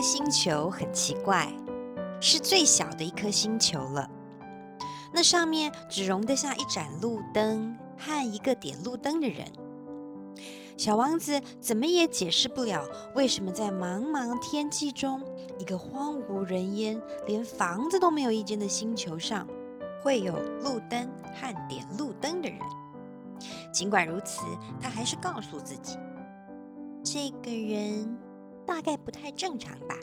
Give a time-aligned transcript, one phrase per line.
[0.00, 1.48] 星球很奇怪，
[2.20, 4.08] 是最小的一颗星球了。
[5.12, 9.46] 那上面只容得下一盏路灯和一个点路灯的人。
[10.76, 12.84] 小王子怎么也解释不了，
[13.16, 15.20] 为什么在茫茫天际中，
[15.58, 19.44] 一个荒无人烟、连房子都没有一间的星球上，
[20.02, 22.58] 会有路灯和点路灯的人。
[23.72, 24.42] 尽管如此，
[24.80, 25.96] 他还是告诉自己，
[27.02, 28.16] 这个人
[28.68, 29.96] 大概不太正常吧。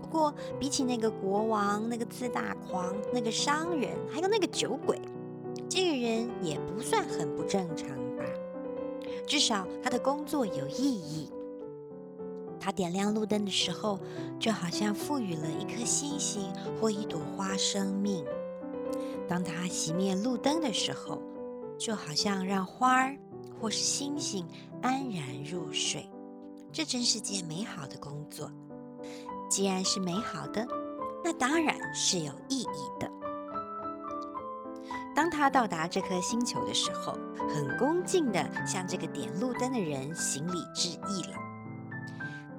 [0.00, 5.00] 不过，比起那个国王、那个自大狂、那个商人，还有那个酒鬼，
[5.68, 8.24] 这个人也不算很不正常吧。
[9.26, 11.28] 至少他的工作有意义。
[12.60, 13.98] 他点亮路灯的时候，
[14.38, 18.24] 就好像赋予了一颗星星或一朵花生命；
[19.26, 21.20] 当他熄灭路灯的时候，
[21.76, 23.16] 就好像让花儿
[23.60, 24.46] 或是星星
[24.82, 26.08] 安然入睡。
[26.76, 28.52] 这真是件美好的工作。
[29.48, 30.66] 既然是美好的，
[31.24, 33.10] 那当然是有意义的。
[35.14, 37.14] 当他到达这颗星球的时候，
[37.48, 41.38] 很恭敬地向这个点路灯的人行礼致意了。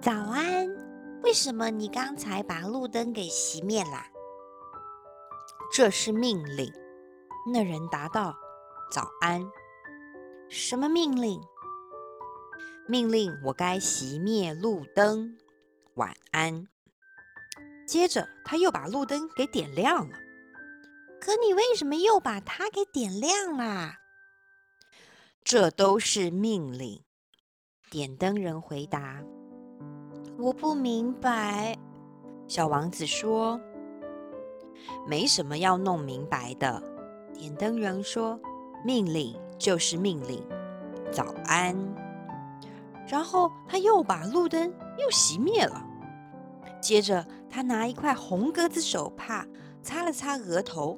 [0.02, 0.68] 早安，
[1.22, 4.08] 为什么你刚才把路灯给熄灭啦？
[5.72, 6.74] 这是命令。
[7.54, 8.36] 那人答道
[8.92, 9.48] ：“早安。”
[10.50, 11.40] 什么命令？
[12.88, 15.38] 命令我该熄灭路灯。
[15.96, 16.68] 晚安。
[17.86, 20.18] 接着，他又把路灯给点亮了。
[21.20, 24.00] 可你为什么又把它给点亮啦？
[25.44, 27.02] 这都是命令。
[27.90, 29.24] 点灯人回答
[30.38, 31.78] ：“我不明白。”
[32.48, 33.60] 小王子说
[35.08, 36.82] ：“没什么要弄明白的。”
[37.34, 38.40] 点灯人说
[38.84, 40.46] ：“命令就是命令。
[41.12, 41.76] 早安。”
[43.08, 45.84] 然后他又把路灯又熄灭了。
[46.82, 49.46] 接着，他拿一块红格子手帕
[49.82, 50.98] 擦了擦额头。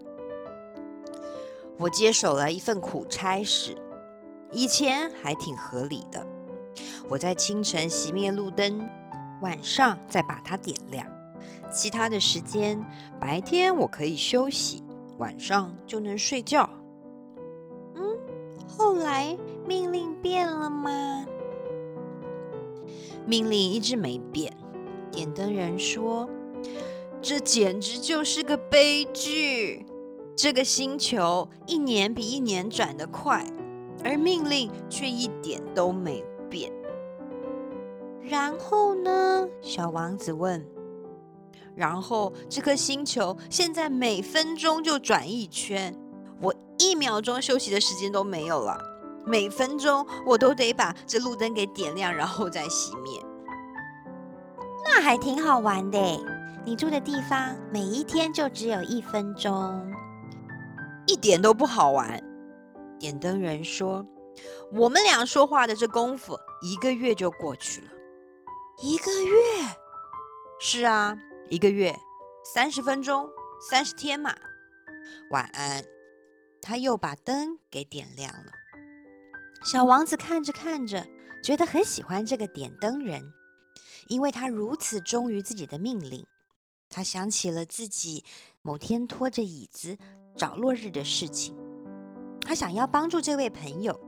[1.78, 3.78] 我接手了一份苦差事，
[4.52, 6.26] 以前还挺合理的。
[7.08, 8.90] 我在清晨熄灭路灯，
[9.42, 11.06] 晚上再把它点亮。
[11.72, 12.84] 其他的时间，
[13.20, 14.84] 白天我可以休息，
[15.20, 16.70] 晚上就能睡觉。
[17.96, 18.18] 嗯，
[18.68, 21.19] 后来命令变了吗？
[23.30, 24.52] 命令一直没变。
[25.12, 26.28] 点灯人说
[27.22, 29.86] ：“这简直就是个悲剧。
[30.36, 33.46] 这个星球一年比一年转得快，
[34.04, 36.72] 而命令却一点都没变。”
[38.20, 39.48] 然后呢？
[39.62, 40.66] 小王子问。
[41.76, 45.96] “然后这颗星球现在每分钟就转一圈，
[46.42, 48.89] 我一秒钟休息的时间都没有了。
[49.30, 53.24] 每分钟我都得把这路灯给点亮，然后再熄灭。”
[54.84, 56.00] 那还挺好玩的。
[56.66, 59.94] 你住的地方每一天就只有一分钟，
[61.06, 62.22] 一点都不好玩。
[63.00, 64.06] 点灯人说
[64.74, 67.88] ：“我们俩说话的这功夫，一个月就过去了。”
[68.82, 69.36] 一个月？
[70.60, 71.18] 是啊，
[71.50, 71.96] 一个月，
[72.44, 73.30] 三十分钟，
[73.70, 74.36] 三十天嘛。
[75.32, 75.84] 晚安。
[76.62, 78.52] 他又把灯给点亮了。
[79.64, 81.06] 小王子看着看着，
[81.44, 83.22] 觉得很喜欢这个点灯人。
[84.08, 86.26] 因为他如此忠于自己的命令，
[86.90, 88.24] 他想起了自己
[88.64, 89.96] 某天拖着椅子
[90.36, 91.56] 找落日的事情。
[92.42, 94.00] 他想要帮助这位朋友。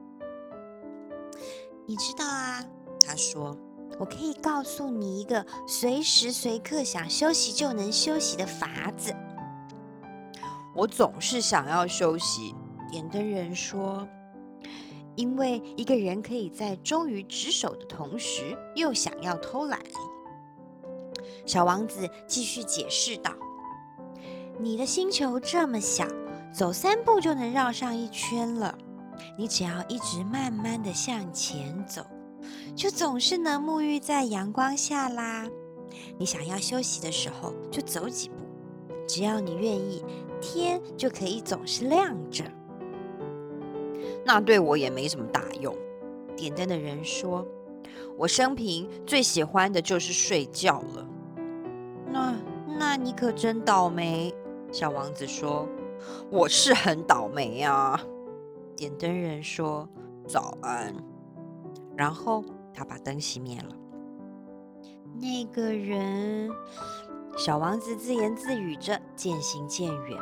[1.85, 2.66] 你知道啊，
[3.06, 3.56] 他说
[4.00, 9.13] ：“我可以告诉你一个随时随刻想休息就能休息的法子。”
[10.73, 12.56] 我总是想要休息，
[12.89, 14.07] 点灯人说。
[15.22, 19.80] 因为一个人可以在忠于职守的同时，又想要偷懒。
[21.46, 23.31] 小王子继续解释道
[24.58, 26.08] ：“你的星球这么小，
[26.52, 28.75] 走三步就能绕上一圈了。
[29.38, 32.01] 你只要一直慢慢地向前走，
[32.75, 35.48] 就总是能沐浴在阳光下啦。
[36.18, 38.36] 你想要休息的时候，就走几步。
[39.07, 40.04] 只要你愿意，
[40.42, 42.44] 天就可以总是亮着。”
[44.25, 45.75] 那对我也没什么大用。
[46.35, 47.45] 点灯的人说
[48.18, 51.07] ：“我生平最喜欢的就是睡觉了。”
[52.12, 52.35] 那，
[52.79, 54.33] 那你可真倒霉。”
[54.71, 55.68] 小王子说
[56.31, 58.00] ：“我是很倒霉呀。”
[58.75, 59.88] 点灯人说
[60.27, 60.95] ：“早安。”
[61.95, 63.75] 然后他把灯熄灭了。
[65.19, 66.50] 那个人，
[67.38, 70.18] 小王子自言自语着，渐行渐远。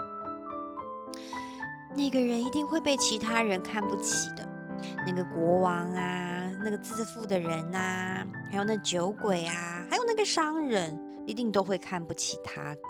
[1.95, 4.47] 那个人一定会被其他人看不起的，
[5.06, 12.81] 那个国王啊，那个自负的人呐，还有那酒鬼啊，还有那个商人，一定都会看不起他的。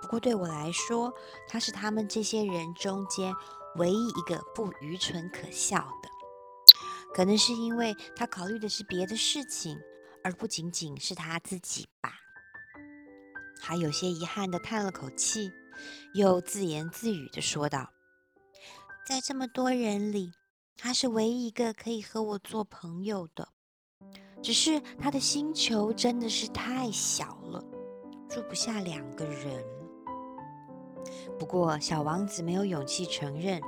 [0.00, 1.12] 不过对我来说，
[1.48, 3.34] 他是他们这些人中间
[3.76, 6.08] 唯一一个不愚蠢可笑的。
[7.12, 9.78] 可能是因为他考虑的是别的事情，
[10.22, 12.12] 而不仅仅是他自己吧。
[13.60, 15.50] 还有些遗憾地叹了口气，
[16.14, 17.90] 又自言自语地说道
[19.06, 20.32] ：“在这么多人里，
[20.76, 23.46] 他是唯一一个可以和我做朋友的。
[24.42, 27.64] 只是他的星球真的是太小了，
[28.28, 29.64] 住不下两个人。”
[31.38, 33.60] 不过，小王子没有勇气承认，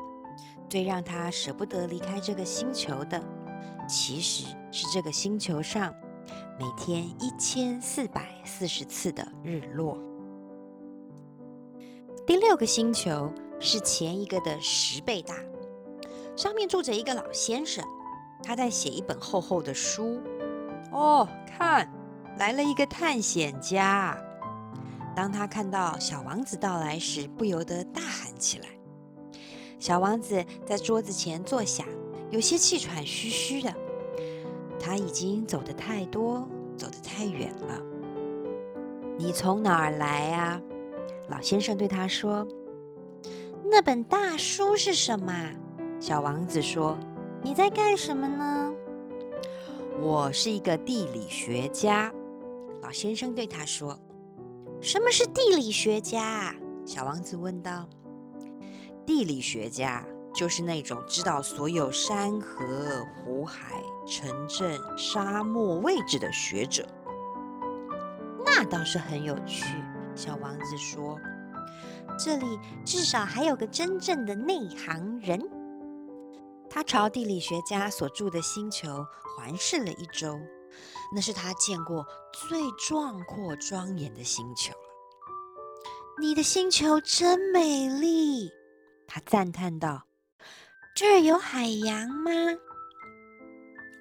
[0.69, 3.23] 最让他舍不得离开这个星球的，
[3.89, 5.95] 其实是这个星球上
[6.59, 9.97] 每天一千四百四十次的日落。
[12.27, 15.35] 第六个星球是前一个的十倍大，
[16.37, 17.85] 上面住着一个老先生，
[18.43, 20.21] 他在写一本厚厚的书。
[20.93, 21.93] 哦，看，
[22.39, 24.17] 来了一个探险家。
[25.15, 28.67] 当他看到小王子到来时，不由得大喊起来。
[29.81, 31.85] 小王子在桌子前坐下，
[32.31, 33.75] 有些气喘吁吁的。
[34.79, 37.83] 他已经走得太多，走得太远了。
[39.19, 40.61] 你从哪儿来啊？
[41.29, 42.47] 老先生对他说。
[43.65, 45.33] 那本大书是什么？
[46.01, 46.97] 小王子说。
[47.41, 48.73] 你在干什么呢？
[50.01, 52.13] 我是一个地理学家。
[52.83, 53.99] 老先生对他说。
[54.81, 56.55] 什么是地理学家？
[56.85, 57.89] 小王子问道。
[59.07, 66.87] 地理学家就是那种知道所有山河、湖海、城镇、沙漠位置的学者。
[68.45, 69.65] 那倒是很有趣。
[70.15, 71.19] 小王子说
[72.17, 75.41] ：“这里至少还有个真正的内行人。”
[76.71, 79.05] 他朝地理学家所住的星球
[79.37, 80.39] 环视了一周。
[81.13, 84.75] 那是他见过最壮阔庄严的星球。
[86.21, 88.51] 你的星球真美丽，
[89.07, 90.05] 他赞叹道。
[90.95, 92.31] 这儿有海洋吗？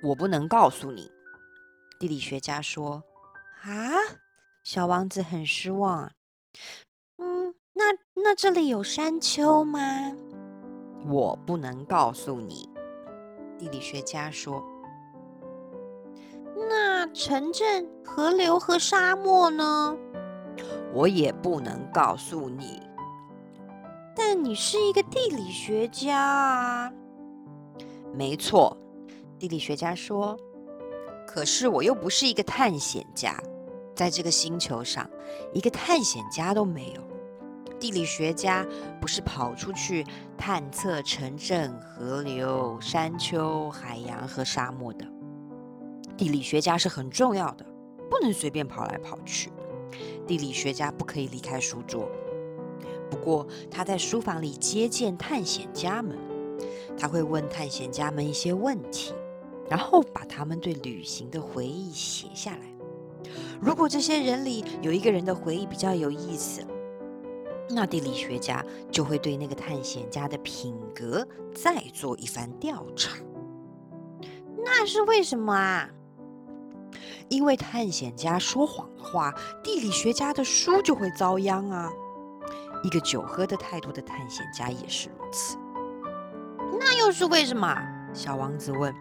[0.03, 1.09] 我不能告诉你。
[1.97, 3.01] 地理学家说。
[3.61, 3.89] 啊，
[4.63, 6.11] 小王子很失望。
[7.77, 9.79] 那那这里有山丘吗？
[11.07, 12.67] 我不能告诉你。
[13.59, 14.63] 地理学家说。
[16.69, 19.95] 那城镇、河流和沙漠呢？
[20.91, 22.81] 我也不能告诉你。
[24.15, 26.91] 但你是一个地理学家啊。
[28.11, 28.75] 没错，
[29.37, 30.35] 地理学家说。
[31.27, 33.39] 可是我又不是一个探险家，
[33.95, 35.07] 在这个星球上，
[35.53, 37.06] 一个探险家都没有。
[37.79, 38.65] 地理学家
[38.99, 40.05] 不是跑出去
[40.37, 45.05] 探测城镇、河流、山丘、海洋和沙漠的。
[46.17, 47.65] 地理学家是很重要的，
[48.09, 49.51] 不能随便跑来跑去。
[50.25, 52.09] 地理学家不可以离开书桌。
[53.09, 56.17] 不过他在书房里接见探险家们，
[56.97, 59.13] 他会问探险家们一些问题，
[59.69, 62.61] 然后把他们对旅行的回忆写下来。
[63.61, 66.65] 如果这些人里有一个人的回忆比较有意思，
[67.69, 73.17] 那地理学家就会对那个探险家的品格再做一番调查。
[74.63, 75.89] 那是为什么啊？
[77.29, 79.33] 因为探险家说谎的话，
[79.63, 81.91] 地理学家的书就会遭殃啊！
[82.83, 85.57] 一个酒喝得太多的探险家也是如此。
[86.79, 87.75] 那又是为什么？
[88.13, 88.93] 小王子问。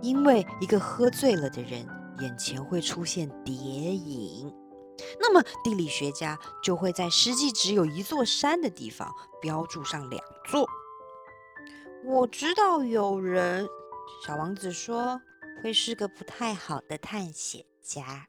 [0.00, 1.86] 因为一个喝醉了的人
[2.20, 4.50] 眼前会出现叠影，
[5.20, 10.66] 那么地理学家就会在实际只有一座山的地方标注上两座。
[12.04, 13.68] 我知道有人，
[14.26, 15.20] 小王子说。
[15.62, 18.28] 会是个不太好的探险家，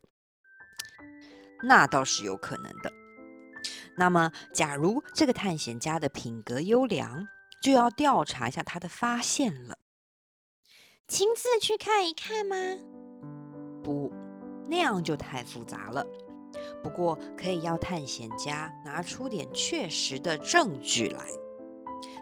[1.64, 2.92] 那倒是有可能的。
[3.96, 7.26] 那么，假如这个探险家的品格优良，
[7.64, 9.78] 就要调查一下他的发现了。
[11.08, 12.56] 亲自去看一看吗？
[13.82, 14.12] 不，
[14.68, 16.06] 那样就太复杂了。
[16.84, 21.26] 不过，可以要探险家拿出点确实的证据来。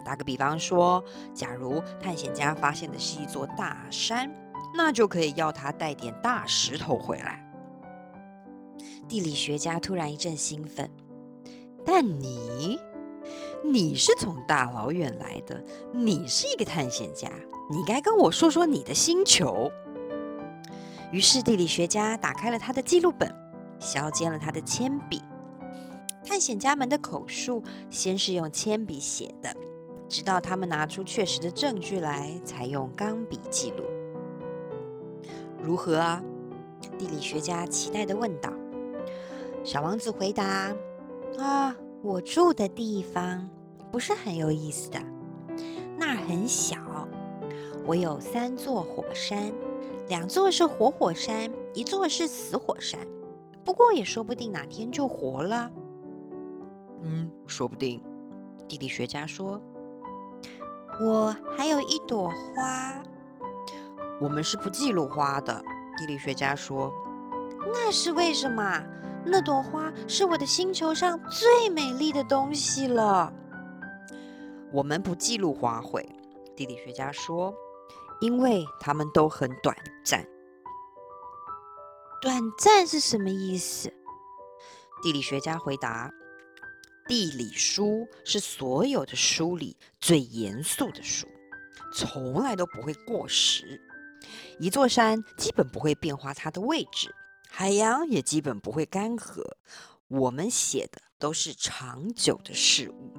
[0.06, 4.30] 打个比方说，假如探险家发现的是一座大山。
[4.72, 7.44] 那就可以要他带点大石头回来。
[9.08, 10.88] 地理学家突然一阵兴奋，
[11.84, 12.80] 但你，
[13.63, 17.32] 你是从大老远来的，你是一个探险家，
[17.68, 19.72] 你该跟我说说你的星球。
[21.12, 23.28] 于是地理学家打开了他的记录本，
[23.79, 25.21] 削尖了他的铅笔。
[26.24, 29.55] 探险家们的口述先是用铅笔写的，
[30.07, 33.83] 直到他们拿出确实的证据来，才用钢笔记录。
[35.62, 36.21] 如何啊？
[36.98, 38.51] 地理学家期待地问道。
[39.63, 40.74] 小王子回答
[41.39, 43.50] ：“啊，我住的地方
[43.91, 45.00] 不是很有意思的，
[45.98, 46.77] 那儿很小。
[47.86, 49.51] 我有三座火山，
[50.07, 53.00] 两座是活火山，一座是死火山。
[53.70, 55.70] 不过也说不定哪天就活了。”
[57.06, 58.04] 嗯，说不定。
[58.68, 59.62] 地理学家说
[61.00, 63.00] ：“我还有一朵花。”
[64.20, 65.64] 我们是不记录花的。
[65.96, 66.92] 地理学家说
[67.72, 68.84] ：“那是为什么？
[69.24, 73.32] 那朵花是我的星球上最美丽的东西了。”
[74.74, 76.04] 我们不记录花卉。
[76.56, 77.54] 地理学家说
[78.20, 80.26] ：“因为它们都很短暂。”
[82.22, 83.94] 短暂是什么意思？
[85.02, 86.12] 地理学家回答。
[87.08, 91.26] 地理书是所有的书里最严肃的书，
[91.94, 93.82] 从来都不会过时。
[94.60, 97.16] 一座山基本不会变化它的位置，
[97.50, 99.42] 海洋也基本不会干涸。
[100.10, 103.14] 我们写的都是长久的事物。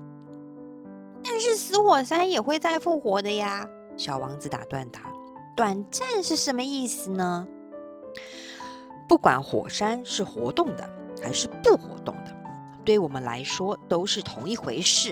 [1.25, 3.66] 但是死火山也会再复活的呀！
[3.97, 5.11] 小王子打断他
[5.57, 7.49] ：“短暂是什么意思呢？”
[9.10, 10.88] 不管火山是活动的
[11.20, 12.32] 还是不活动的。
[12.84, 15.10] 对我们来说都是同一回事。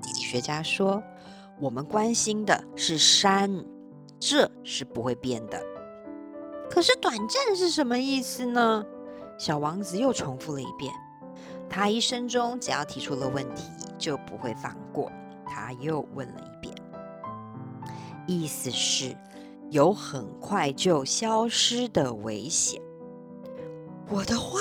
[0.00, 1.02] 地理学家说
[1.58, 3.64] ：“我们关心的是山，
[4.20, 5.60] 这是不会变的。”
[6.70, 8.84] 可是“短暂”是什么意思呢？
[9.36, 10.94] 小王子又重复了一遍。
[11.68, 13.64] 他一生中只要提出了问题，
[13.98, 15.10] 就不会放过。
[15.44, 16.72] 他又问了一遍，
[18.28, 19.16] 意思是
[19.70, 22.80] 有很快就消失的危险。
[24.08, 24.60] 我的花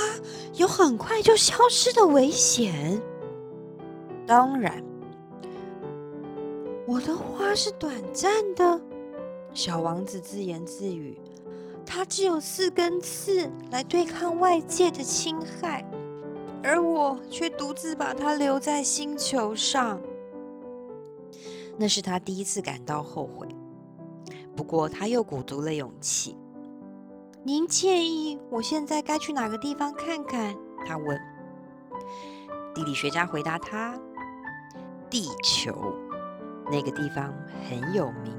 [0.55, 3.01] 有很快就消失的危险。
[4.25, 4.83] 当然，
[6.87, 8.81] 我的花是短暂的。
[9.53, 11.17] 小王子自言自语
[11.85, 15.87] ：“它只有四根刺来对抗外界的侵害，
[16.63, 20.01] 而我却独自把它留在星球上。”
[21.77, 23.47] 那是他第一次感到后悔。
[24.55, 26.35] 不过，他又鼓足了勇气。
[27.47, 30.57] 您建议我现在该去哪个地方看看？
[30.83, 31.15] 他问。
[32.73, 33.95] 地理学家回答他
[35.11, 35.93] ：“地球，
[36.71, 37.31] 那个地方
[37.69, 38.35] 很有名。”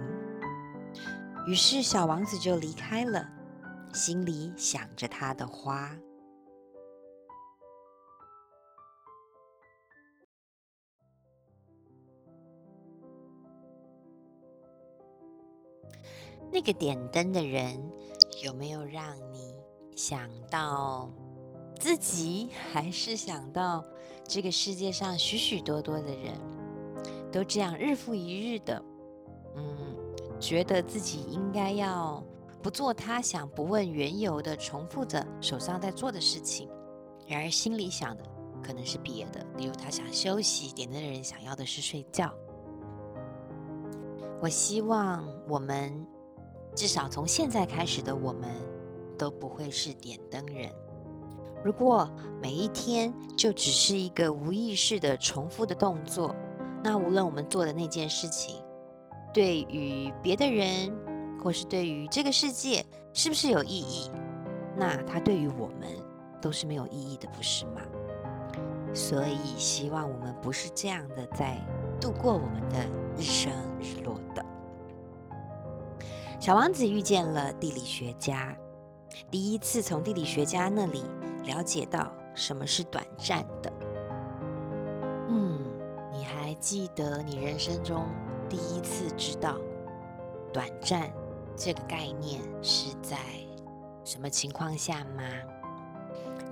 [1.46, 3.24] 于是小王子就离开了，
[3.94, 5.88] 心里想着他的花。
[16.50, 17.80] 那个点灯的人。
[18.42, 19.54] 有没有让你
[19.96, 21.10] 想到
[21.80, 23.82] 自己，还是想到
[24.28, 26.38] 这个世界上许许多多的人，
[27.32, 28.82] 都这样日复一日的，
[29.54, 29.96] 嗯，
[30.38, 32.22] 觉得自己应该要
[32.62, 36.68] 不做他想，不问缘由的重复着手上在做的事情，
[37.26, 38.24] 然而心里想的
[38.62, 42.30] 可能是别的，例如他想休息，点灯的人想要的是睡觉。
[44.42, 46.06] 我希望我们。
[46.76, 48.50] 至少从现在开始的我们，
[49.18, 50.70] 都不会是点灯人。
[51.64, 52.08] 如果
[52.40, 56.36] 每一天就只是一个无意识的重复的动作，
[56.84, 58.62] 那无论我们做的那件事情，
[59.32, 60.94] 对于别的人，
[61.42, 64.10] 或是对于这个世界，是不是有意义？
[64.76, 65.88] 那它对于我们
[66.42, 67.80] 都是没有意义的，不是吗？
[68.92, 71.58] 所以希望我们不是这样的在
[72.00, 74.44] 度过我们的日升日落的。
[76.46, 78.56] 小王子遇见了地理学家，
[79.32, 81.02] 第一次从地理学家那里
[81.42, 83.72] 了解到什么是短暂的。
[85.28, 85.58] 嗯，
[86.12, 88.06] 你还记得你人生中
[88.48, 89.56] 第一次知道
[90.52, 91.10] 短暂
[91.56, 93.16] 这个概念是在
[94.04, 95.24] 什么情况下吗？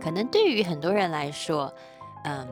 [0.00, 1.72] 可能对于很多人来说，
[2.24, 2.44] 嗯，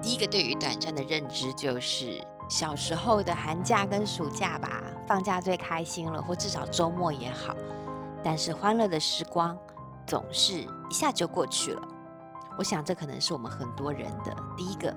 [0.00, 2.24] 第一个对于短暂的认知就是。
[2.48, 7.54] 小时候的寒假跟暑假吧，放假最开心了，或至少周末也好。
[8.24, 9.54] 但是欢乐的时光
[10.06, 11.86] 总是一下就过去了。
[12.56, 14.90] 我想这可能是我们很多人的第一个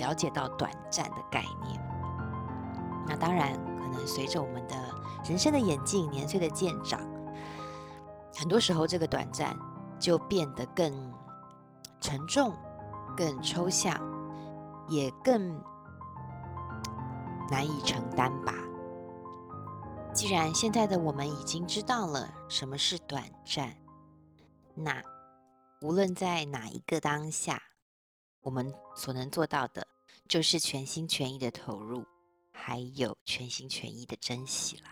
[0.00, 1.80] 了解到短暂的概念。
[3.06, 4.74] 那当然，可能随着我们的
[5.24, 6.98] 人生的演进、年岁的渐长，
[8.36, 9.56] 很多时候这个短暂
[9.96, 10.92] 就变得更
[12.00, 12.52] 沉重、
[13.16, 13.96] 更抽象，
[14.88, 15.56] 也更。
[17.48, 18.54] 难以承担吧。
[20.20, 23.74] 既然现在的我们已经知道了什么是短暂，
[24.74, 25.02] 那
[25.80, 27.58] 无论在哪一个当下，
[28.42, 29.86] 我们所能做到的，
[30.28, 32.04] 就是全心全意的投入，
[32.52, 34.90] 还有全心全意的珍惜了。